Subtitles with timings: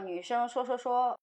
[0.00, 1.16] 叫女生说说说。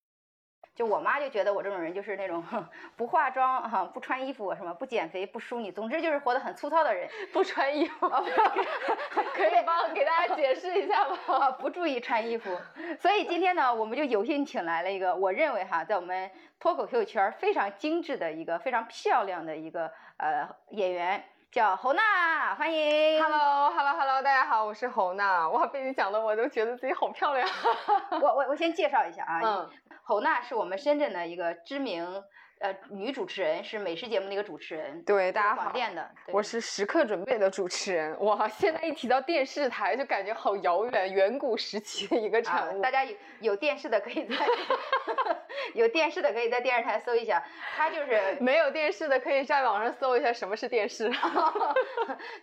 [0.75, 2.43] 就我妈就觉得我这种人就是那种
[2.95, 11.17] 不化妆哈、不穿衣服什么不减肥不淑女，总之就是活得很粗糙的人，不穿衣服，可以帮给大家解释一下吗？
[11.25, 12.55] 啊，不注意穿衣服。
[12.99, 21.23] 所以今天呢，我们就有幸请来了一个我认为哈，在我们脱口秀圈非常精致的一个非常漂亮的一个呃演员。
[21.51, 23.23] 叫侯娜，欢迎。
[23.23, 25.47] Hello，Hello，Hello，大家好，我是侯娜。
[25.47, 27.47] 哇，被你讲的我都觉得自己好漂亮。
[28.21, 29.69] 我我我先介绍一下啊，嗯
[30.03, 32.21] 侯娜是我们深圳的一个知名
[32.59, 36.09] 呃女主持人，是美食节目的一个主持人，对，大家好，广电的。
[36.27, 38.19] 我是时刻准备的主持人。
[38.23, 42.81] 哇，现在一提到电视台，就感觉好遥远，远古时期的一个啊产物。
[42.81, 44.35] 大家有有电视的可以在
[45.75, 47.43] 有电视的可以在电视台搜一下，
[47.75, 51.11] 他就是 没有电视的，可以在网上搜一下什么是电视。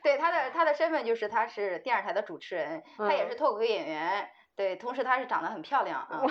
[0.03, 4.29] 对他的他的身份就是他是电视台的主持人，他也是脱口秀演员。
[4.57, 6.23] 对，同时她是长得很漂亮啊，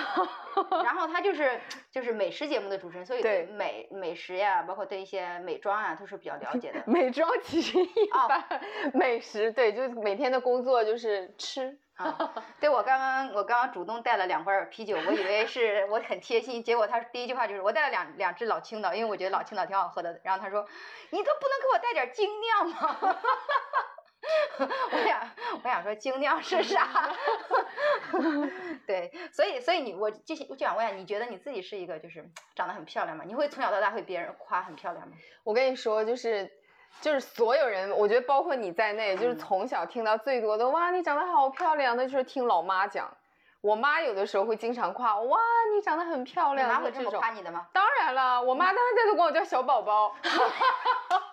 [0.83, 1.59] 然后她就是
[1.91, 6.81] 就是美食节目的主持人，所以对对美美食呀，包括对一些美妆啊，都是比较了解的。
[6.87, 8.61] 美妆其实一哦般，
[8.93, 11.77] 美食对，就每天的工作就是吃。
[11.95, 12.17] 啊，
[12.59, 20.19] 对我刚刚我刚刚主动带了两罐啤酒，我以为是我很贴心，结果他第一句话就是我带了两两只老青岛，因为我觉得老青岛挺好喝的。
[20.23, 20.65] 然后他说，
[21.11, 22.97] 你都不能给我带点精酿吗？
[24.59, 25.29] 我想
[25.63, 27.11] 我想说精酿是啥？
[28.87, 33.23] 对，所以所以你我就就想问一下，你觉得你自己是一个就是长得很漂亮吗？
[33.25, 35.13] 你会从小到大会别人夸很漂亮吗？
[35.43, 36.49] 我跟你说，就是
[37.01, 43.11] 就是所有人，我觉得包括你在内，就是从小听到最多的哇，你长得好漂亮，那就是听老妈讲。
[43.61, 45.39] 我妈有的时候会经常夸我哇，
[45.73, 47.09] 你长得很漂亮，你妈会这么。
[47.11, 47.65] 夸你的吗？
[47.73, 50.15] 当然了，我妈当时都管我叫小宝宝。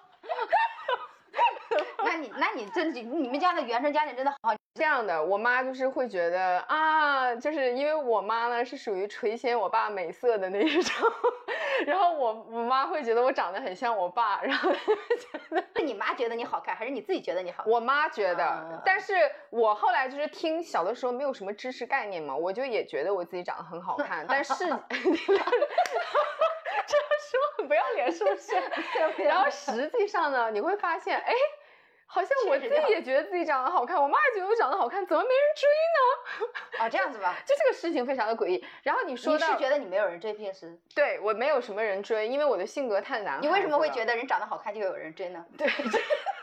[2.11, 11.13] 那你那你真你们家的原生家庭真的好这样的，我妈就是会觉得啊，就是因为我妈呢是属于垂涎我爸美色的那一种，
[11.87, 17.73] 然后我我妈会觉得我长得很像我爸，然后就觉得 是你妈觉得你好看，还是你自己觉得你好看？
[17.73, 19.15] 我妈觉得，啊但是
[19.51, 24.83] 我后来就是听小的时候没有什么知识概念嘛，我就也觉得我自己长得很好看， 但是这样
[27.31, 28.57] 说很不要脸是不是？
[29.23, 31.33] 然后实际上呢，你会发现，哎。
[32.13, 36.85] 好像我自己也觉得自己长得好看，我妈也觉得我长得好看，怎么没人追呢？
[36.85, 38.65] 啊， 这样子吧，就这个事情非常的诡异。
[38.83, 40.77] 然后你说到，你是觉得你没有人追平时？
[40.93, 43.41] 对我没有什么人追，因为我的性格太难了。
[43.41, 45.45] 你为什么会觉得人长得好看就有人追呢？
[45.57, 45.69] 对？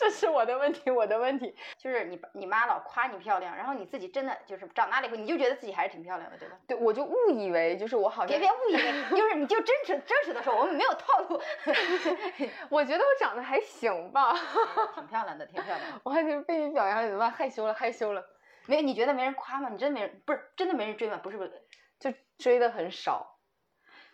[0.02, 1.54] 这是我的问题，我的问题。
[1.76, 6.56] 就是你你妈老夸你漂亮，然后你自己真的就是长大了以后，你就觉得自己还是挺漂亮的，对吧？
[6.66, 11.38] 对，我就误以为就是我好像别别误以为，就是你就真实真实的说，我们没有套路，
[12.70, 14.32] 我觉得我长得还行吧，
[14.96, 16.00] 挺漂亮的，挺漂亮的。
[16.02, 17.30] 我还就是被你表扬了，怎么办？
[17.30, 18.24] 害羞了，害羞了，
[18.66, 19.68] 没有，你觉得没人夸吗？
[19.70, 21.20] 你真没人，不是真的没人追吗？
[21.22, 21.62] 不是不是，
[21.98, 23.36] 就追的很少。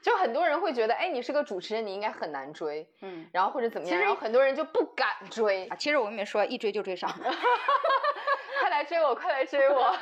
[0.07, 5.67] 就很多人会觉得，哎，你是个主持人，你应该很难追，嗯然后或者怎么样，其实然后很多人就不敢追。
[5.67, 7.11] 啊，其实我跟你们说，一追就追上。
[8.61, 9.97] 快来追我，快来追我！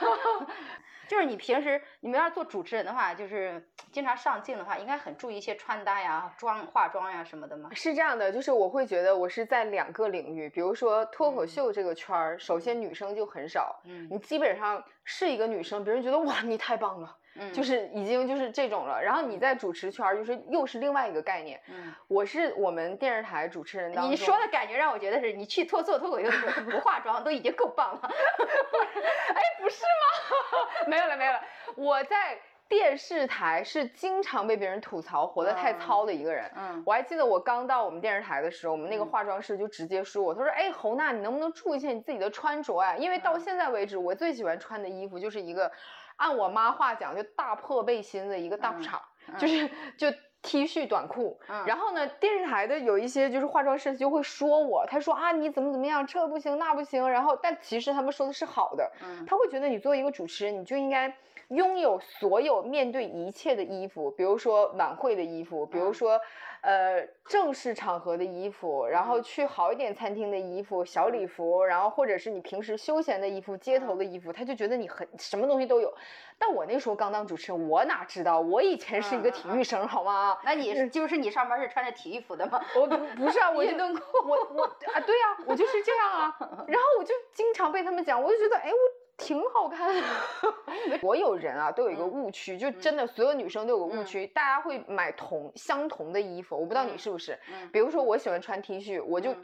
[1.09, 7.71] 就是你平时你们要是做主持人的话，就是经常上镜的话，应该很注意一些穿搭呀、妆化妆呀什么的吗？
[7.73, 19.03] 是这样的，就是我会觉得我是在两个领域，比如说脱口秀这个圈儿，首先女生就很少，嗯你基本上是一个女生，别人觉得哇你太棒了，嗯，就是已经就是这种了。
[19.03, 21.61] 然后你在主持圈儿，就是又是另外一个概念。
[21.69, 28.01] 嗯，我是我们电视台主持人当中，你说的感觉让我觉得是你去脱做脱口秀的时候不化妆都已经够棒了。
[28.09, 30.87] 哎，不是吗？
[30.87, 31.41] 没有了，没有了。
[31.77, 36.51] 我在电视台是经常被别人吐槽活得太糙的一个人。
[36.57, 42.97] 嗯我还记得我刚到我们电视台的时候，我们那个化妆师就直接说我，他说：“哎，侯娜，你能不能注意一下你自己的穿着啊？
[42.97, 45.71] 因为到现在为止，我最喜欢穿的衣服就是一个，
[46.17, 48.99] 按我妈话讲，就大破背心的一个大裤衩，
[49.39, 50.11] 就是就
[50.43, 51.41] T 恤短裤。
[51.49, 57.09] 嗯然后呢，电视台的有一些就是化妆师就会说我，他说啊你怎么怎么样，这不行那不行。
[57.09, 61.09] 然后但其实他们说的是好的，嗯他会觉得你作为一个主持人，你就应该
[61.49, 66.21] 拥有所有面对一切的衣服，比如说晚会的衣服，比如说、
[66.63, 75.93] 呃正式场合的衣服，然后去好一点餐厅的衣服、小礼服，然后或者是你平时休闲的衣服、街头的衣服，他就觉得你很什么东西都有。
[76.39, 78.41] 但我那时候刚当主持人，我哪知道？
[78.41, 80.39] 我以前是一个体育生，好吗？
[80.45, 82.63] 那你是就是你上班是穿着体育服的吗？
[82.77, 86.37] 我不不是啊，我就运动裤我我啊，对啊，我就是这样啊。
[86.67, 88.77] 然后我就经常被他们讲，我就觉得，哎，我
[89.17, 90.03] 挺好看的。
[91.01, 96.57] 所有人啊都有一个误区，就真的所有女生都有个误区，大家会买同相同的衣服。
[96.57, 99.35] 我不知道你是不是，嗯比如说我喜欢穿 T 恤，我就。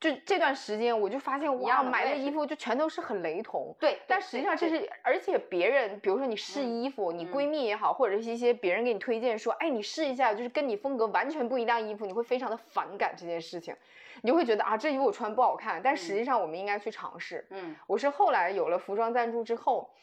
[0.00, 3.76] 就这段时间我就发现我也是的衣服就全都是很雷同。
[3.78, 13.76] 对，但实际上这是，而且别人，比如说你试嗯衣服，你嗯闺蜜也好，或者是一些别人给你推荐说，哎，你试一下，就是跟你风格完全不一样衣服，你会非常的反感这件事情，
[14.22, 15.80] 你就会觉得啊，这衣服我穿不好看。
[15.82, 17.46] 但实际上我们应该去尝试。
[17.50, 19.88] 嗯，我是后来有了服装赞助之后，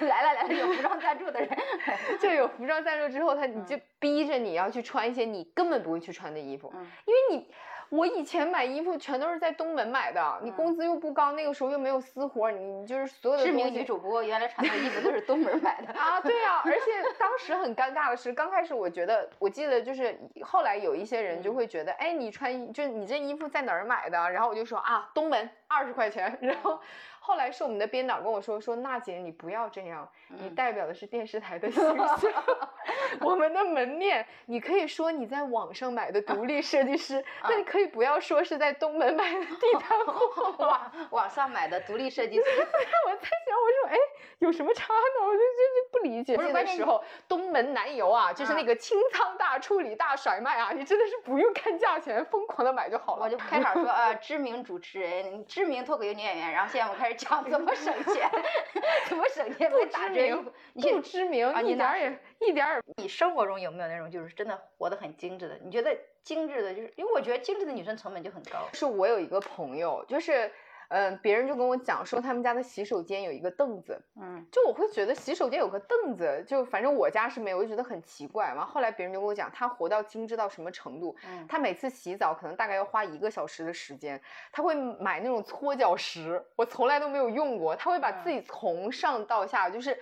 [0.00, 1.48] 来了来了，有服装赞助的人，
[2.20, 7.54] 就有服装赞助之后，他你嗯就逼着你要去穿一些你根本不会去穿的衣服，嗯因为你。
[7.96, 15.92] 我以前买衣服全都是在东门买的，你嗯工资又不高，那个时候又没有私活，你就是所有的知名女主播原来穿的衣服都是东门买的。
[15.92, 16.80] 啊，对啊， 而且
[17.18, 24.18] 当时很尴尬的是，刚开始我觉得，我记得就是后来有一些人就嗯会觉得，哎，你穿衣就是你这衣服在哪儿买的？
[24.30, 26.36] 然后我就说啊，东门二十块钱。
[26.42, 26.80] 然后
[27.26, 32.20] 后来是我们的编导跟我说，说娜姐你不要这样，你嗯代表的是电视台的形象，
[33.20, 40.66] 我们的门面，你可以说你在网上买的独立设计师，那你可以不要说是在东门买的地摊 货。
[40.66, 42.42] 网网上买的独立设计师，
[43.08, 43.96] 我在想，我说，哎，
[44.40, 45.26] 有什么差呢？
[45.26, 46.36] 我就就就不理解。
[46.36, 53.24] 这不是关键个时候，东门南油啊，就是那啊个清仓大处理大甩卖啊，你真的是不用看价钱，疯狂的买就好了。
[53.24, 58.30] 我就开场说啊，知名主持人、知名脱口秀女演员，然后现在我们开始讲怎么省钱，
[59.08, 60.44] 怎么省钱， 不打知名
[60.74, 65.58] 不知名，啊你哪一点儿也一点儿也你生活中有没有那种就是真的活得很精致的？
[65.62, 68.68] 你觉得精致的，就是因为我觉得精致的女生成本就很高。
[68.72, 70.50] 是我有一个朋友，就是，
[70.88, 78.66] 嗯、别人就跟我讲说他们家的洗手间有一个凳子，嗯就我会觉得洗手间有个凳子，就反正我家是没有，我就觉得很奇怪完。
[78.66, 84.20] 后来别人就跟我讲，他活到精致到什么程度，嗯，他每次洗澡可能大概要花一个小时的时间，
[84.52, 89.98] 他会买那种搓脚石，我从来都没有用过，他会把自己从上到下就是。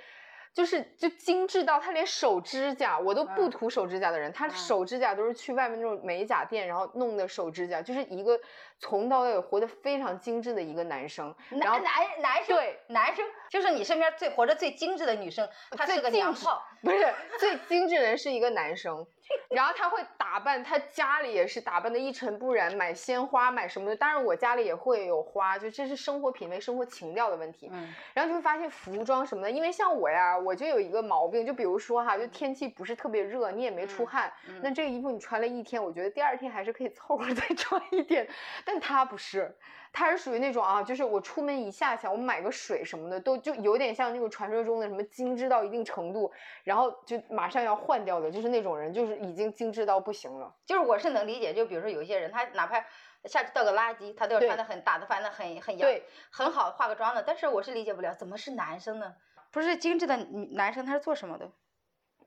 [0.55, 8.39] 就是就精致到他连手指甲我都不嗯涂手指甲的人，他嗯手指甲都是去外面那种美甲店然后弄的手指甲，就是一个
[8.83, 11.33] 从到尾活得非常精致的一个男生。
[11.49, 16.61] 然后男男男生对男生就是你身边最活着最精致的女生，她是个娘炮。
[16.83, 19.07] 不是最精致的人是一个男生，
[19.49, 23.95] 然后他会打扮，他家里也是打扮的一尘不染，买鲜花买什么的。
[23.95, 27.69] 当然我家里也会有花，就这是生活品味、生活情调的问题。
[27.73, 38.27] 嗯然后就会发现服装什么的，因为像我呀，我就有一个毛病，就比如说哈，就天气不是特别热，你也没出嗯汗，嗯那这个衣服你穿了一天，我觉得第二天还是可以凑合再穿一点。
[38.65, 39.57] 但他不是，
[39.93, 46.33] 他是属于那种啊，就是我出门一下想我买个水什么的，都就有点像那个传说中的什么精致到一定程度，
[46.65, 50.55] 然后就马上要换掉的，就是那种人，就是已经精致到不行了。
[50.65, 52.85] 就是我是能理解，就比如说有一些人，他哪怕
[53.25, 57.23] 下去倒个垃圾，他都要穿的很打的扮的很很洋对，很好，化个妆的。
[57.23, 59.15] 但是我是理解不了，怎么是男生呢？
[59.51, 60.17] 不是精致的
[60.53, 61.51] 男生，他是做什么的？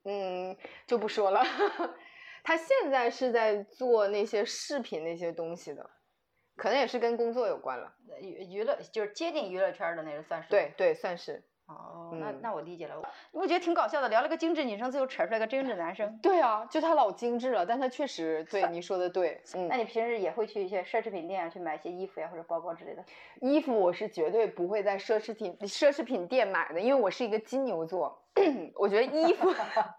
[0.04, 0.56] 嗯，
[0.86, 1.44] 就不说了。
[2.44, 5.90] 他现在是在做那些饰品那些东西的，
[6.56, 7.94] 可能也是跟工作有关了。
[8.10, 10.50] 呃娱娱乐就是接近娱乐圈儿的那种，算是。
[10.50, 10.72] 对。
[10.78, 11.44] 对，算是。
[11.68, 13.00] 哦，那嗯那我理解了。
[13.32, 16.18] 我我觉得挺搞笑的，聊了个精致女生，最后扯出来个精致男生。
[16.22, 19.42] 对啊，就他老精致了，但他确实对 你说的对。
[19.56, 23.04] 嗯那，你平时也会去一些奢侈品店啊，去买一些衣服呀或者包包之类的？
[23.42, 28.22] 衣服我是绝对不会在奢侈品奢侈品店买的，因为我是一个金牛座。
[28.76, 29.50] 我觉得衣服，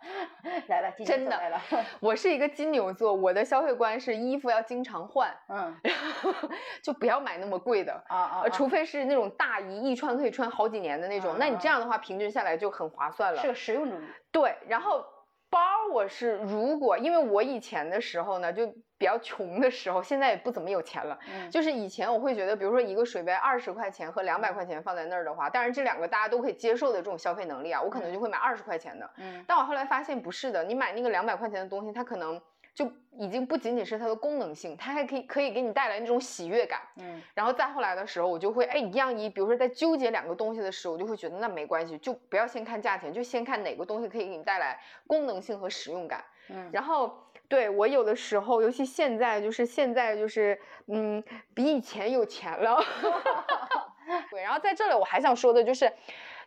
[0.69, 1.61] 来了，真的来了。
[2.01, 6.31] 我是一个金牛座，我的消费观是衣服要经常换，嗯然后
[6.85, 7.93] 就不要买那么贵的。
[8.09, 13.41] 啊啊除非是那种大衣，一穿可以穿好几年的那种，那你这样的话，平均下来就很划算了。
[13.41, 14.05] 是个实用主义。
[14.31, 15.03] 对，然后
[15.49, 15.59] 包
[15.93, 18.67] 我是如果因为我以前的时候呢，就
[18.99, 21.19] 比较穷的时候，现在也不怎么有钱了。
[21.29, 29.11] 嗯，就是以前我会觉得，比如说一个水杯二十块钱和两百块钱放在那儿的话，当然这两个大家都可以接受的这种消费能力啊，我可能就会买二十块钱的。
[29.19, 32.41] 嗯但我后来发现不是的，你买那个两百块钱的东西，它可能
[32.75, 36.81] 就已经不仅仅是它的功能性，它还可以可以给你带来那种喜悦感。
[36.97, 46.25] 嗯然后再后来的时候，我就会哎一样一，比如说在纠结两个东西的时候，我就会觉得那没关系，就不要先看价钱，就先看哪个东西可以给你带来功能性和实用感。
[46.49, 51.23] 嗯，然后对我有的时候，尤其现在就是现在就是嗯
[51.55, 52.83] 比以前有钱了。
[54.31, 55.93] 对，然后在这里我还想说的就是。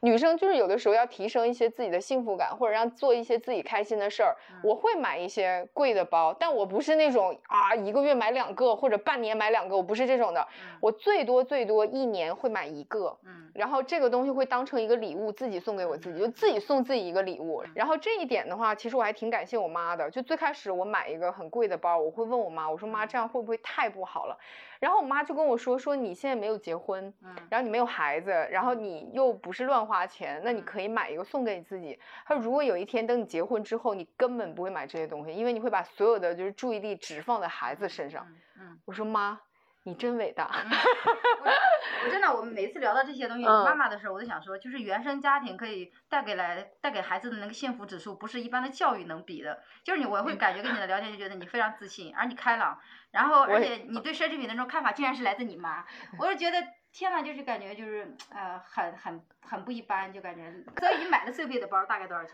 [0.02, 4.36] 女生就是有的时候要提升一些自己的幸福感，或者让做一些自己开心的事儿。
[4.52, 10.42] 嗯我会买一些贵的包，但我不是那种啊一个月买两个或者半年买两个，我不是这种的。
[10.42, 17.64] 嗯我最多最多一年会买一个，嗯然后这个东西会当成一个礼物自己送给我自己，就自己送自己一个礼物。
[17.74, 20.10] 然后这一点的话，其实我还挺感谢我妈的。
[20.10, 24.38] 就最开始我买一个很贵的包，我会问我妈，我说妈这样会不会太不好了？
[24.80, 32.00] 然后我妈就跟我说说你现在没有结婚，嗯然后你没有孩子，然后你又不是乱花钱，那你可以买一个送给你自己。
[32.26, 38.26] 她说如果有一天等你结婚之后，你根本不会买这些东西，因为你会把所有的就是注意力只放在孩子身上。
[38.58, 39.40] 嗯我说妈，
[39.84, 40.50] 你真伟大。
[40.54, 40.70] 嗯
[41.44, 49.62] 我我真的，我们每次聊到这些东西，嗯妈妈的时候，我都想说，就是原生家庭可以带给来带给孩子的那个幸福指数，不是一般的教育能比的。
[49.84, 52.80] 就是你，我会感觉跟你的聊天就觉得你非常自信，而你开朗，
[53.12, 55.86] 然后而且你对奢侈品的那种看法，竟然是来自你妈，
[56.20, 56.58] 我就觉得。
[56.92, 60.52] 天呐，就是感觉就是呃很很很不一般，就感觉。
[60.80, 62.34] 所以你买的最贵的包大概多少钱？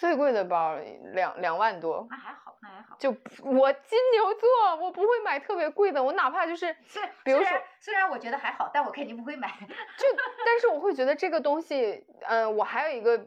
[0.00, 0.78] 最贵的包
[1.12, 2.96] 两两万多，那还好，那还好。
[2.98, 3.10] 就
[3.42, 9.48] 我金牛座，我不会买特别贵的，我哪怕就是是比如说虽然我觉得还好，但我肯定不会买。
[9.60, 10.06] 就，
[10.46, 13.26] 但是我会觉得这个东西，嗯、我还有一个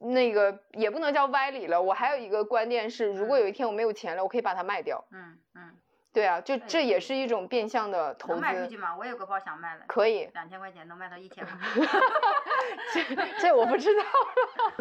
[0.00, 5.04] 那个也不能叫歪理了，我还有一个观念是，如果有一天我没有钱了，我可以把它卖掉。
[5.12, 5.29] 嗯嗯，
[6.12, 8.96] 对啊，就这也是一种变相的投能卖出去资，吗？
[8.96, 10.28] 我有个包想卖了，可以。
[10.34, 11.58] 两千块钱能卖到一千吗？
[12.92, 13.02] 这
[13.40, 14.02] 这我不知道。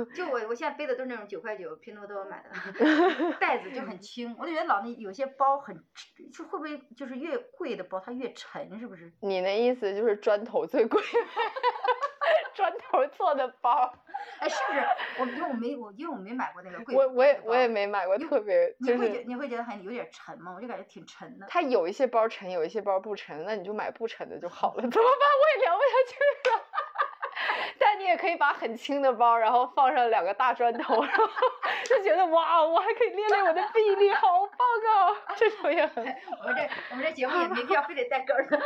[0.15, 2.49] 就我我现在背的都是那种九块九拼多多买的，
[3.39, 5.75] 袋子就很轻，我就觉得老那有些包很，
[6.33, 9.11] 就会不会就是越贵的包它越沉，是不是？
[9.21, 11.01] 你的意思就是砖头最贵，
[12.59, 13.93] 砖头做的包，
[14.39, 14.85] 哎，是不是？
[15.19, 17.69] 我因为我没我因为我没买过那个贵，我我也我也。
[17.69, 20.51] 没买过特别，你就是会觉你会觉得很有点沉吗？
[20.55, 21.45] 我就感觉挺沉的。
[21.47, 24.81] 它有一些包沉，有一些包不沉，那你就买不沉的就好了。
[24.89, 25.03] 怎么办？
[25.03, 26.63] 我也聊不下去了。
[27.79, 31.27] 但你也可以把很轻的包，然后放上两个大砖头，然后
[31.85, 34.57] 就觉得哇，我还可以练练我的臂力，好棒
[35.07, 35.15] 啊！
[35.37, 36.03] 这种也很。
[36.41, 38.59] 我们这我们这节目也没必要非得带梗儿的。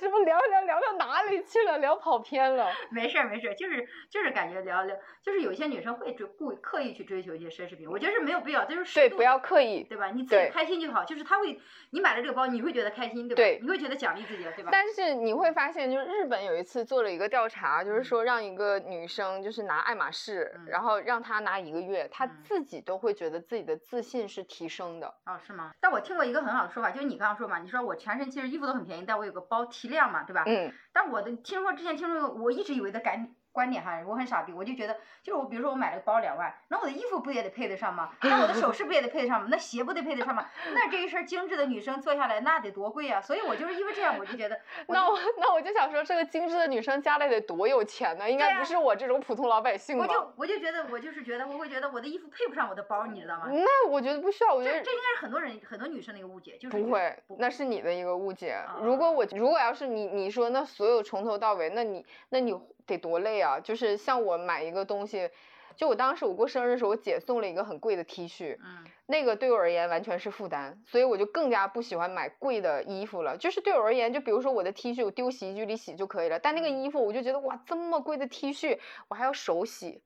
[0.00, 1.78] 就为什么聊聊聊到哪里去了？
[1.78, 2.66] 聊跑偏了。
[2.90, 9.84] 没事儿没事儿，就是就是感觉聊聊，就是有些女生会追故意刻意去追求一些奢侈品，我觉得是没有必要，就是适对，不要刻意。
[9.84, 10.06] 对吧？
[10.10, 13.36] 你自己开心就好，就是他会，你买了这个包，你会觉得开心，对吧？
[13.36, 14.70] 对你会觉得奖励自己了，对吧？
[14.72, 25.06] 但是你会发现，就是日本有一次做了一个调查，就是嗯说让一个女生就是拿爱马仕，嗯然后让她拿一个月，她嗯自己都会觉得自己的自信是提升的。
[25.26, 25.72] 哦，是吗？
[25.80, 30.44] 但我听过一个很好的说法，就是你刚刚说嘛，你说我全身其实衣服都很便宜，但我有个包提亮嘛，对吧？
[30.46, 38.10] 嗯，但我的听说之前听说过，我一直以为的感观点哈，我很傻逼，我就觉得就是我比如说我买了个包两万，那我的衣服不也得配得上吗？
[38.22, 39.48] 那我的首饰不也得配得上吗？
[39.50, 40.46] 那鞋不得配得上吗？
[40.72, 43.20] 那这一身精致的女生坐下来那得多贵啊！
[43.20, 48.30] 所以我就是因为这样，我就觉得 我就那我那我就想说，这个精致的女生家里得多有钱呢？
[48.30, 50.06] 应该不是我这种普通老百姓吧？
[50.06, 53.46] 我就我就觉得我就是觉得我会觉得我的衣服配不上我的包，你知道吗？
[53.50, 58.52] 那我觉得不需要，我觉得这这应该是很多人很多女生的一个误解，就是不会，那是你的一个误解。
[58.52, 62.54] 啊如果我如果要是你你说那所有从头到尾，那你那你
[62.90, 63.58] 得多累啊！
[63.60, 65.30] 就是像我买一个东西，
[65.76, 73.36] 就我当时我过生日的时候，我姐送了一个很贵的 T 恤，嗯那个对我而言完全是负担，所以我就更加不喜欢买贵的衣服了。
[73.36, 78.78] 就是对我而言，就比如说我的 T 恤，我丢洗衣机里洗就可以了，但那个嗯衣服我就觉得哇，这么贵的 T 恤
[79.08, 80.00] 我还要手洗，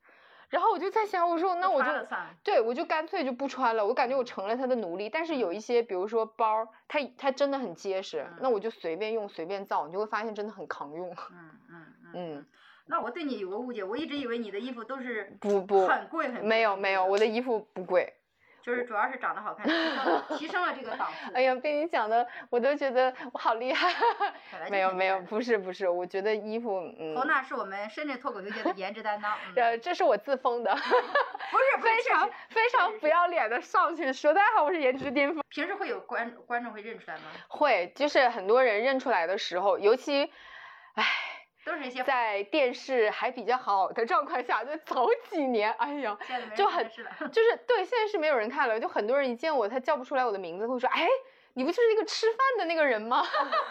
[0.49, 1.91] 然后我就在想，我说那我就
[2.43, 5.11] 对我就干脆就不穿了，我感觉我成了他的奴隶。
[5.11, 11.11] 但是有一些，比如说包，它它真的很结实，那嗯我就随便用随便造，你就会发现真的很扛用。
[11.31, 12.47] 嗯嗯嗯嗯，
[12.87, 18.13] 那我对你有个误解，我一直以为你的衣服都是不不很贵很贵没有没有，我的衣服不贵。
[18.63, 19.67] 就是主要是长得好看，
[20.39, 21.31] 提升了这个档次。
[21.35, 23.93] 哎呀，被你讲的我都觉得我好厉害。
[24.71, 29.37] 没有没有，不是不是，我觉得衣服嗯侯，娜是我们深圳脱口秀界的颜值担当。
[29.49, 35.45] 嗯 呃，这是我自封的， 不是不是非常非常不要脸的上去说大家好，我是颜值巅峰。
[35.51, 37.25] 平时会有观观众会认出来吗？
[37.49, 40.33] 会，就是很多人认出来的时候，尤其，
[40.95, 41.05] 唉。
[41.65, 46.17] 都是一些在电视还比较好的状况下，就早几年，哎呀，
[46.57, 46.89] 就很。
[46.89, 51.09] 就是对，现在是没有人看了，就很多人一见我，他叫不出来我的名字，会说，哎，
[51.55, 53.25] 你不就是那个吃饭的那个人吗？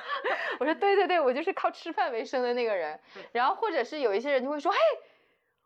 [0.59, 2.99] 我说对对对，我就是靠吃饭为生的那个人。
[3.31, 4.77] 然后或者是有一些人就会说，嘿。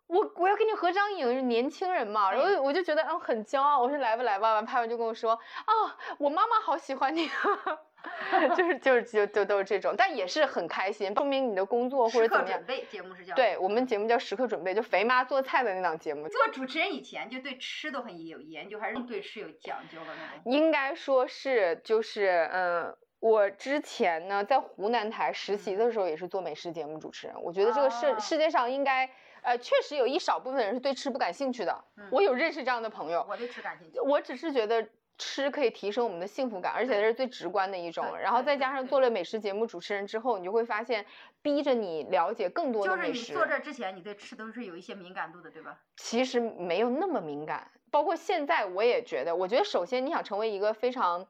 [0.08, 7.30] 我我要跟你合张影，是年轻人嘛，然后我就觉得嗯很骄傲，我说来吧来吧，完拍完就跟我说啊，我妈妈好喜欢你，
[8.56, 12.66] 就是就是就就都是这种，但也是很开心，说明你的工作或者怎么样准。
[12.66, 20.54] 备节目是叫对我们节目叫时刻准备，就肥妈做菜的那档节目，做主持人以前就对吃都很有研究，还是对吃有讲究的那种。
[20.54, 22.96] 应该说是就是嗯。
[23.20, 27.36] 我之前呢，在湖南台实习的时候也是做美食节目主持人。
[27.42, 29.10] 我觉得这个世哦世界上应该，
[29.42, 31.84] 呃，确实有一少部分人是对吃不感兴趣的。
[31.98, 34.00] 嗯我有认识这样的朋友，我对吃感兴趣。
[34.00, 38.06] 我只是觉得吃可以提升我们的幸福感，而且这是最直观的一种。
[38.18, 41.06] 然后再加上做了美食节目主持人之后，你就会发现，
[41.42, 43.34] 逼着你了解更多就是你的美食。
[43.34, 45.80] 做这之前，你对吃都是有一些敏感度的，对吧？
[45.96, 47.70] 其实没有那么敏感。
[47.90, 51.26] 包括现在，我也觉得，我觉得首先你想成为一个非常，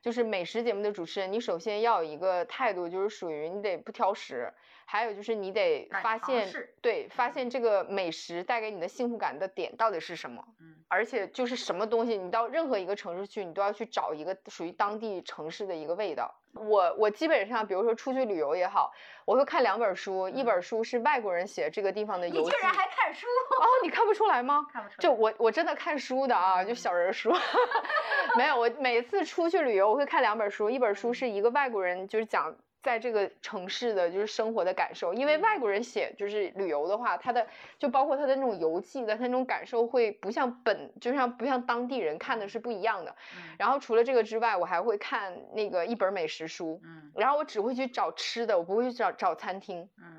[0.00, 4.52] 就是美食节目的主持人，你首先要有一个态度，就是属于你得不挑食，
[4.92, 10.44] 还有就是你得发现，对，发嗯现这个美食带给你的幸福感的点到底是什么。
[10.60, 16.30] 嗯而且就是什么东西，你到任何一个城市去，你都要去找一个属于当地城市的一个味道。
[16.52, 18.92] 我我基本上，比如说出去旅游也好，
[19.24, 22.40] 我会看两本书，一本书是外国人写这个地方的游记。
[22.42, 23.26] 嗯你居然还看书？
[23.26, 24.66] 哦，你看不出来吗？
[24.70, 25.02] 看不出来。
[25.02, 27.32] 就我我真的看书的啊，就嗯小人书，
[28.36, 28.60] 没有。
[28.60, 37.46] 我每次出去旅游，我会看两本书，一本书是一个外国人，就是讲在这个城市的就是生活的感受，因为外国人写就是旅游的话，他的
[37.78, 43.14] 就包括他的那种游记的，他那种感受会不像本，就像不像当地人看的是不一样的。
[43.36, 49.88] 嗯然后除了这个之外，我还会看那个一本美食书，嗯然后我只会去找吃的，我不会去找找餐厅。
[49.98, 50.11] 嗯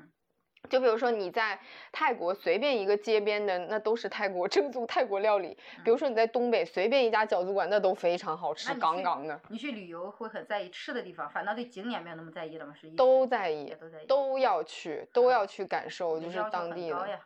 [0.68, 1.58] 就比如说你在
[1.92, 5.56] 泰国随便一个街边的，那都是泰国正宗 泰国料理。
[5.84, 12.74] 比如说你在东北随便一家饺子馆，那都非常好吃，杠杠的，你去旅游会很在意吃的地方，反倒对景点没有那么在意了吗？
[12.80, 17.20] 是都在意，都在意，都要去，都嗯要去感受，就是当地的。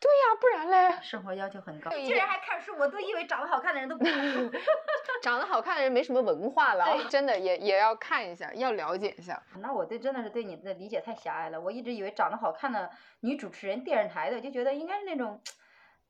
[0.00, 1.90] 对呀，不然嘞，生活要求很高。
[1.90, 4.50] 竟然还看书，我都以为长得好看的人都不看书。
[5.24, 9.42] 长得好看的人没什么文化了 真的也也要看一下，要了解一下。
[9.58, 11.58] 那我对真的是对你的理解太狭隘了。
[11.58, 12.90] 我一直以为长得好看的
[13.20, 15.40] 女主持人，电视台的，就觉得应该是那种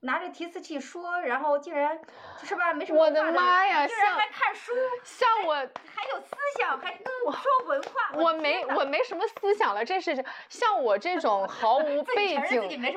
[0.05, 1.99] 拿着提词器说，然后竟然
[2.43, 6.95] 是吧，没什么我的妈呀竟然像还看书，像我还有思想，还
[7.27, 7.91] 我说文化。
[8.13, 12.43] 我天没我没什么思想了，这是像我这种毫无背景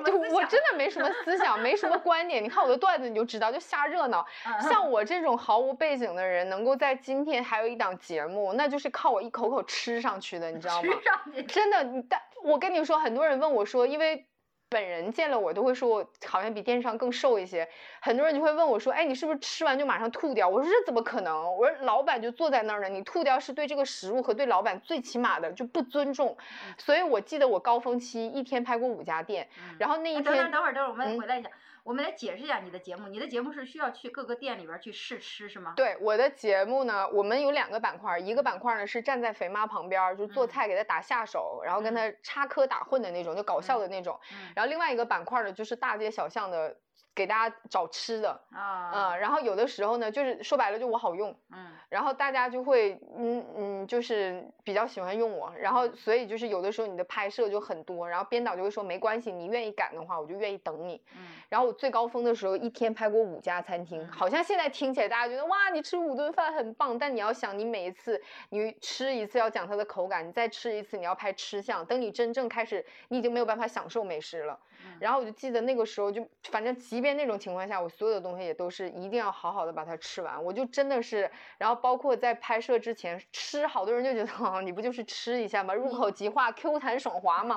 [0.03, 2.43] 就我真的没什么思想，没什么 观点。
[2.43, 4.25] 你看我的段子你就知道，就瞎热闹。
[4.45, 10.89] 嗯像我这种毫无背景的人，能够在今天还有一档节目，那就是靠我一口口吃上去的，你知道吗？
[10.93, 14.27] 吃上去真的，你但我跟你说，很多人问我说，因为
[14.69, 17.67] 本人见了我都会说我好像比电视上更瘦一些，
[18.01, 20.47] 很多人就会问我说，哎，你是不是吃完就马上吐掉？
[20.47, 21.55] 我说这怎么可能？
[21.55, 26.35] 我说老板就坐在那儿呢，你吐掉是对这个食物和对老板最起码的就不尊重。
[26.39, 29.47] 嗯所以我记得我高峰期一天拍过五家店，
[29.79, 31.49] 然后那一哎等等天等会儿等会儿，我们嗯回来一下，
[31.87, 33.07] 我们来解释一下你的节目。
[33.07, 35.71] 你的节目是需要去各个店里边儿去试吃是吗？
[35.77, 44.19] 对我的节目呢，我们有两个板块儿，一个板块儿呢是站在肥妈旁边儿，就做嗯菜给她打下手，然后跟她插科打诨的那种，就搞笑的那种。
[44.33, 46.75] 嗯然后另外一个板块儿呢，就是大街小巷的
[47.17, 61.01] 给大家找吃的，啊嗯，然后有的时候呢，就是说白了就我好用，嗯然后大家就会嗯嗯，就是比较喜欢用我，然后所以就是有的时候你的拍摄就很多，然后编导就会说没关系，你愿意赶的话，我就愿意等你。
[61.15, 74.53] 嗯然后我最高峰的时候，一天拍过五家餐厅，嗯好像现在听起来大家觉得哇，你吃五顿饭很棒，但你要想，你每一次你吃一次要讲它的口感，你再吃一次你要拍吃相，等你真正开始，你已经没有办法享受美食了。
[74.85, 80.43] 嗯然后我就记得那个时候就，反正即便那种情况下，我所有的东西也都是一定要好好的把它吃完。
[80.43, 85.73] 我就真的是，然后包括在拍摄之前吃，好多人就觉得啊，你不就是吃一下吗？
[85.73, 87.55] 入口即化，Q 弹爽滑嘛。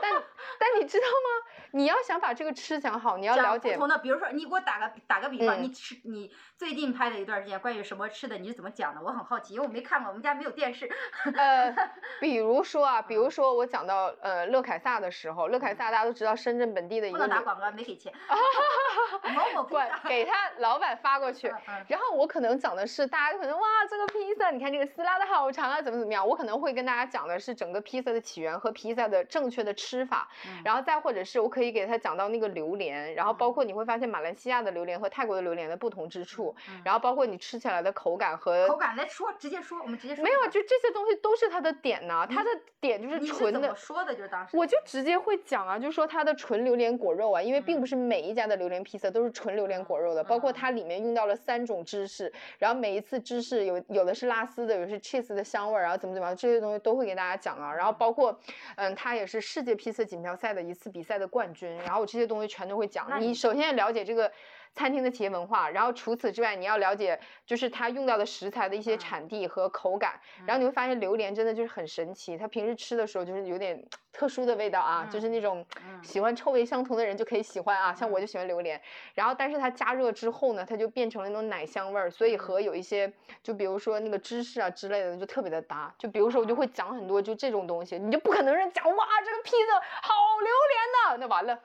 [0.00, 0.10] 但
[0.58, 1.52] 但你知道吗？
[1.72, 9.02] 你要想把这个吃讲好，你要了解不同的，比如说你给我打个打个比方，嗯你吃你最近拍的一段时间关于什么吃的，你是怎么讲的？
[9.02, 10.88] 我很好奇，因为我没看过，我们家没有电视。
[11.36, 11.74] 呃，
[12.20, 18.12] 比如说啊，比嗯如说我讲到呃乐凯撒的时候，乐凯撒大家都知道深圳本地的一个不能打广告， 没给钱。
[19.34, 20.08] 某某披管萨。
[20.08, 21.48] 给他老板发过去
[21.88, 26.26] 然后我可能讲的是，大家就可能哇，这个披萨，你看这个丝拉的好长啊，怎么怎么样？
[26.26, 40.24] 我可能会跟大家讲的是整个披萨的起源和披萨的正确的吃法，嗯然后再或者是我可以给他讲到那个榴莲，然后包嗯括你会发现马来西亚的榴莲和泰国的榴莲的不同之处，嗯然后包括你吃起来的口感和口感来说，直接说，我们直接说。
[40.24, 43.74] 没有啊，就这些东西都是它的点呐、它的点就是纯的。
[43.74, 44.14] 说的？
[44.14, 44.56] 就是当时。
[44.56, 57.74] 我就直接会讲啊，就说它的纯榴莲果肉啊，因为并不嗯是每一家的榴莲披萨都是纯榴莲果肉的，包括嗯它里面用到了三种芝士，然后每一次芝士有有的是拉丝的，有的是 cheese 的香味儿，然后怎么怎么样，这些东西都会给大家讲啊。
[57.74, 58.38] 然后包括，
[58.76, 63.20] 嗯，它也是世界披萨锦标赛的一次比赛的冠军，然后我这些东西全都会讲。
[63.20, 64.30] 你你首先要了解这个。
[64.74, 78.80] 餐厅的企业文化，然后除此之外，你要了解就是它用到的食材的一些嗯产地和口感，然后你会发现榴莲真的就是很神奇，它平时吃的时候就是有点特殊的味道啊，就是那种嗯喜欢臭味相同的人就可以喜欢啊，像我嗯就喜欢榴莲。
[79.14, 85.94] 然后但是它加热之后呢，它就变成了那种奶香味儿，所以嗯和有一些就比如说那个芝士啊之类的就特别的搭。
[85.98, 91.58] 就比如说我就啊会讲很多就这种东西，你就不可能是讲哇这个披萨好榴莲呐，那完了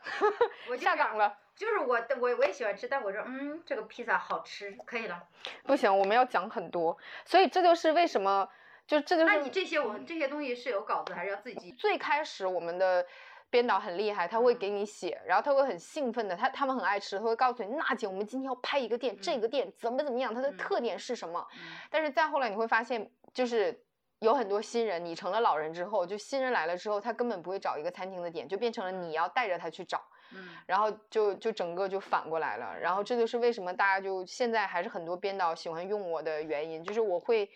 [0.70, 1.38] 我下岗了。
[1.62, 5.22] 就是我我我也喜欢吃，但我说嗯，这个披萨好吃，可以了。
[5.62, 8.50] 不行，我们要讲很多，所以这就是为什么，
[8.88, 11.72] 就这就是那你这些我这些东西是有稿子，还是要自己记？
[11.74, 13.06] 最开始我们的
[13.52, 21.48] 编导很厉害，他会嗯给你写，然后他会很兴奋的，他他们很爱吃，他会告诉你，娜姐，我们今天要拍一个店，这嗯个店怎么怎么样，它的嗯特点是什么？
[21.54, 21.60] 嗯
[21.92, 23.80] 但是再后来你会发现，就是
[24.18, 30.02] 有很多新人，你成了老人之后，就新人来了之后，他根本不会找一个餐厅的点，就变成了你要带着他去找，
[30.34, 32.78] 嗯然后就就整个就反过来了。
[32.80, 37.50] 然后这就是为什么大家就现在还是很多编导喜欢用我的原因，就是我会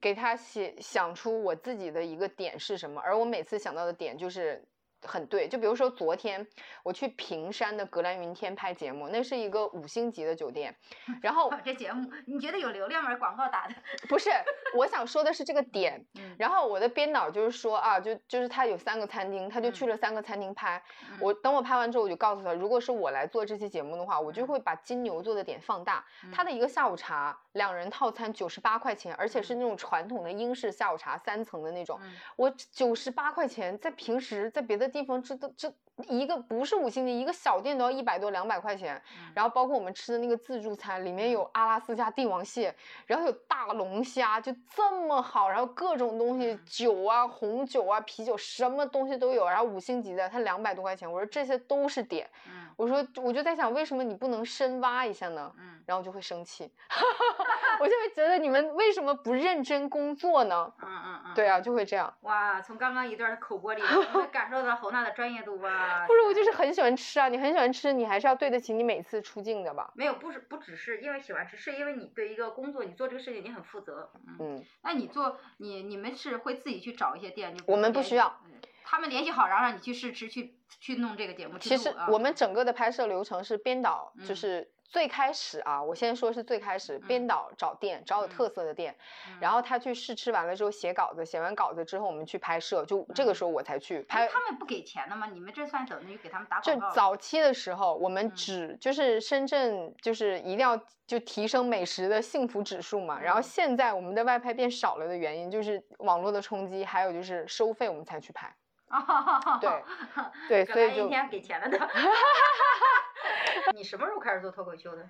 [0.00, 4.64] 给他写想出我自己的一个点是什么，而我每次想到的点就是。
[5.06, 6.46] 很对，就比如说昨天
[6.82, 10.74] 我去平山的格兰云天拍节目，那是一个五星级的酒店，
[11.22, 13.14] 然后这节目你觉得有流量吗？
[13.16, 13.74] 广告打的，
[14.08, 14.30] 不是，
[14.74, 16.04] 我想说的是这个点。
[16.18, 20.82] 嗯然后我的编导就是说啊，就就是他有三个餐厅，他就去嗯了三个餐厅拍。
[21.10, 26.04] 嗯我等我拍完之后，我就告诉他，如果是我来做这期节目的话，我就会把金牛座的点放大。
[26.32, 31.98] 他的一个下午茶两人套餐九十八块钱，而且是那种传统的英式下午茶三层的那种。
[32.02, 35.70] 嗯我九十八块钱，在平时在别的地方吃的这
[36.08, 39.00] 一个不是五星级，一个小店都要一百多两百块钱。
[39.18, 39.32] 嗯。
[39.34, 42.74] 然后包括我们吃的那个自助餐，里面有阿拉斯加帝王蟹，
[43.06, 55.52] 然后有大龙虾，就这么好，然后各种东西，酒啊、红酒啊、啤酒，什么东西都有，然后五星级的，它两百多块钱，我说这些都是点，嗯我说我就在想，为什么你不能深挖一下呢？
[55.58, 56.68] 嗯然后就会生气，
[57.78, 60.72] 我就会觉得你们为什么不认真工作呢？
[60.82, 62.12] 嗯嗯嗯，对啊，就会这样。
[62.22, 63.80] 哇，从刚刚一段的口播里，
[64.12, 66.04] 我们感受到侯娜的专业度哇！
[66.08, 69.92] 不是，我就是很喜欢吃啊，你很喜欢吃，你还是要对得起你每次出镜的吧？
[69.94, 74.10] 没有，不是不只是因为喜欢吃，是因为你对一个工作，你做这个事情你很负责。
[74.26, 78.40] 嗯，嗯，那你做你你们是会自己去找一些店，就我们不需要。
[78.44, 78.50] 嗯
[78.88, 81.58] 他们联系好，然后让你去试吃，去去弄这个节目。
[81.58, 88.96] 其实我们整个的拍摄流程是编导，就嗯是最开始啊，我先说是最开始，编嗯导找店，找有特色的店，
[89.40, 94.28] 然后他去试吃完了之后写稿子，写完稿子之后我们去拍摄，就这个时候我才去哎拍。
[94.28, 95.26] 他们不给钱的吗？
[95.26, 96.94] 你们这算等于给他们打就广告了？
[96.94, 108.54] 早期的时候，我们嗯只就是深圳就是一定要就提升美食的幸福指数嘛，然后嗯现在我们的外拍变少了的原因就是网络的冲击，还有就是收费我们才去拍。
[109.60, 111.78] 对对， 所以就一天给钱了的。
[113.74, 115.08] 你什么时候开始做脱口秀的？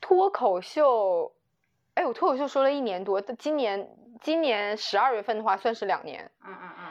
[0.00, 1.32] 脱口秀，
[1.94, 3.88] 哎，我脱口秀说了一年多，但今年
[4.20, 6.30] 今年十二月份的话算是两年。
[6.44, 6.81] 嗯嗯嗯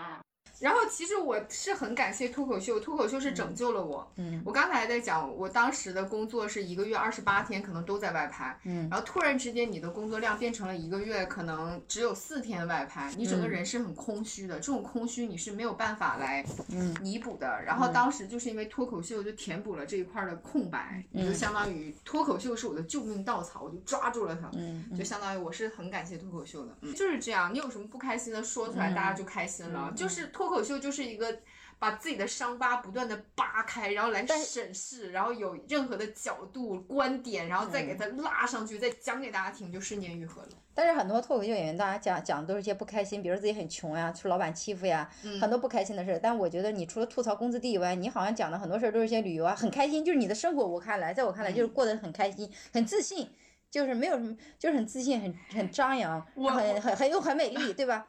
[0.62, 4.10] 然后其实我是很感谢脱口秀，脱口秀是拯救了我。
[4.18, 17.62] 嗯我刚才还在讲，我当时的工作是一个月二十八天，可能都在外拍，嗯然后突然之间你的工作量变成了一个月可能只有四天外拍，你整个嗯人是很空虚的，这种空虚你是没有办法来嗯弥补的。
[17.66, 24.50] 然后当时就是因为脱口秀就填补了这一块儿的空白，也就嗯相当于脱口秀是我的救命稻草，我就抓住了它。
[24.54, 27.54] 嗯就相当于我是很感谢脱口秀的，嗯，就是这样。
[27.54, 29.88] 你有什么不开心的说出来，大家就开心了。
[29.90, 31.40] 嗯就是脱口秀就是一个
[31.80, 40.50] 把自己的伤疤不断的扒开，然后来审视，然后有任何的角度、观点，然后再给它拉上去，再讲给大家听，就瞬间愈合了。
[40.74, 46.20] 但是很多脱口秀演员，大家讲讲的都是一些不开心，比如自己很穷呀，受老板欺负呀，嗯很多不开心的事儿。
[46.22, 53.30] 但我觉得你除了吐槽工资低以外，你好像讲的很多事儿都是一些旅游啊，很开心，就是你的生活，我看来，在我看来就是过得很开心，很自信，
[53.70, 58.08] 就是没有什么，就是很自信，很很张扬，很很很又很美丽，对吧？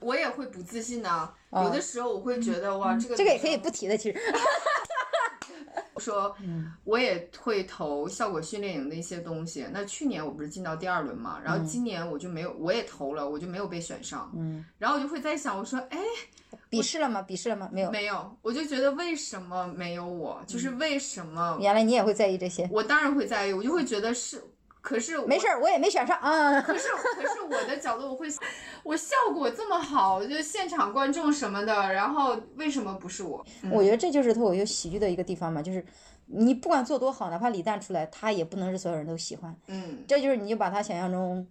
[0.00, 4.18] 我也会不自信的，啊有的时候我会觉得哇，这个这个也可以不提的，其实。
[5.98, 9.64] 说，嗯我也会投效果训练营的一些东西。
[9.70, 14.28] 那去年我不是进到第二轮嘛，然后嗯今年我就没有，我也投了，我就没有被选上。
[14.34, 15.98] 嗯，然后我就会在想，我说，哎，
[16.68, 17.22] 笔试了吗？
[17.22, 17.68] 笔试了吗？
[17.72, 17.90] 没有。
[17.92, 20.42] 没有，我就觉得为什么没有我？
[20.44, 21.56] 就是嗯为什么？
[21.60, 22.68] 原来你也会在意这些。
[22.72, 24.42] 我当然会在意，我就会觉得是，
[24.82, 25.46] 可是没事。
[25.48, 26.60] 儿，我也没选上啊。
[26.60, 28.26] 可是，可是我的角度，我会，
[28.82, 33.42] 我效果这么好，就现场观众什么的，然后为什么不是我？
[33.70, 35.82] 我觉得这就是脱口秀喜剧的一个地方嘛，就是
[36.26, 39.56] 你不管做多好，哪怕李诞出来，他也不能是所有人都喜欢。
[39.68, 41.46] 嗯，这就是你就把他想象中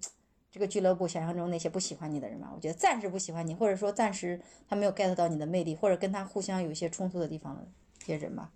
[0.51, 7.65] 这个俱乐部想象中那些不喜欢你的人嘛，我觉得暂时不喜欢你，或者说暂时他没有 get 到你的魅力，或者跟他互相有一些冲突的地方的
[8.03, 8.49] 一些人吧。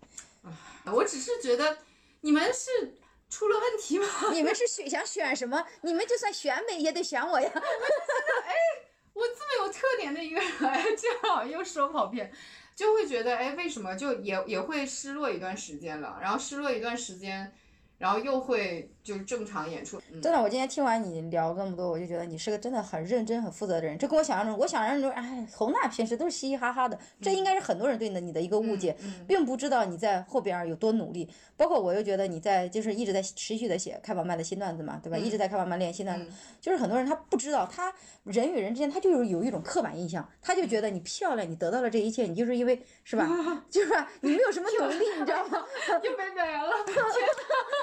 [0.93, 1.77] 我只是觉得
[2.21, 2.97] 你们是
[3.29, 4.07] 出了问题吗？
[4.31, 5.65] 你们是选想选什么？
[5.81, 7.51] 你们就算选美也得选我呀。
[9.13, 10.51] 我这么有特点的一个人，
[10.97, 12.31] 这样又说跑偏，
[12.75, 17.55] 就会觉得，哎，为什么就也也会失落一段时间了，然后失落一段时间，
[17.97, 19.97] 然后又会就是正常演出。
[20.11, 23.97] 嗯真的，我今天听完你聊那么多，我就觉得你是个真的很认真、很负责的人。
[23.97, 31.29] 这跟我想象中，我想象中，哎，侯娜平时都是嘻嘻哈哈的，这应该是很多人对你的你的一个误解，嗯并不知道你在后边有多努力。
[31.57, 35.17] 包括我又觉得你在就是一直在持续的写开宝曼的新段子嘛，对吧？
[35.17, 36.29] 一直在开宝曼练新段子，
[36.59, 43.27] 就是很多人他不知道，他人与人之间他就是有一种刻板印象，他就觉得你漂亮，你得到了这一切，你就是因为是吧？
[43.69, 44.09] 就是吧？
[44.21, 45.63] 你没有什么努力，你知道吗？
[46.03, 47.03] 又被表扬了，天哪！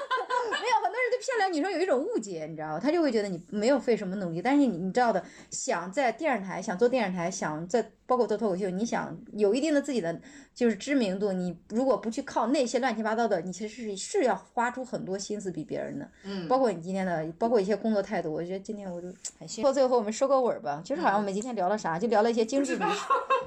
[0.51, 2.79] 没有，很多人对漂亮女生有一种误解，你知道吗？
[2.79, 10.19] 他就会觉得你没有费什么努力，但是你你知道的，想在电视台，想做电视台，想在包括做脱口秀，你想有一定的自己的
[10.53, 16.07] 就是知名度，你如果不去靠那些乱七八糟的，你其实是是要花出很多心思比别人的。
[16.23, 19.07] 嗯，包括你今天的，包括一些工作态度，我觉得今天我就
[19.39, 19.67] 很幸福。
[19.67, 22.83] 到最后我们收个尾吧，就是好像我们今天聊了啥，就聊了一些精致女，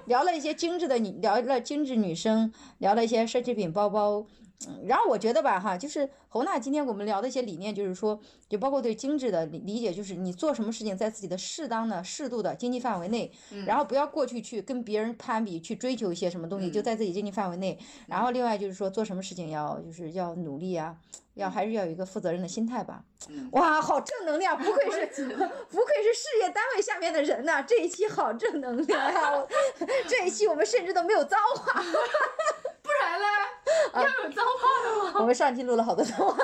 [0.06, 4.26] 聊了一些精致的女，聊了精致女生，聊了一些奢侈品包包。
[4.66, 13.30] 嗯，然后我觉得吧，哈，就是侯娜今天我们聊的一些理念，就是说，就包括对精致的理理解，就是你做什么事情，在自己的适当的、适度的经济范围内，
[13.66, 17.78] 然后不要过去去跟别人攀比，去追求一些什么东西，就在自己经济范围内。
[18.06, 20.96] 然后另外就是说，做什么事情要就是要努力啊，
[21.34, 23.04] 要还是要有一个负责任的心态吧。
[23.52, 29.48] 哇，好正能量，不愧是不愧是事业单位下面的人呐、这一期好正能量呀、我
[30.08, 31.82] 这一期我们甚至都没有脏话，
[34.00, 35.20] 要有脏话的吗？
[35.20, 36.36] 我们上期录了好多脏话。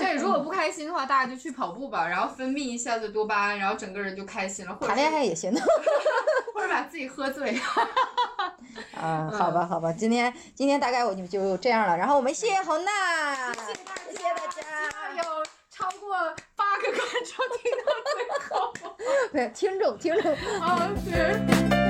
[0.00, 5.60] 对，如果不开心的话，大家就去跑步吧，然后分泌一下子多巴胺，然后整个人就开心了，或者谈恋爱也行的。
[6.54, 7.58] 或者把自己喝醉。
[8.96, 14.62] 啊，好吧，好吧，今天今天大概我就就这样了，然后我们谢谢红娜，谢谢大家，
[15.16, 15.22] 有
[15.70, 16.16] 超过
[16.56, 18.16] 八个观众听到最
[18.48, 18.72] 后。
[19.32, 20.32] 对听众听众。
[20.60, 21.81] 啊，对。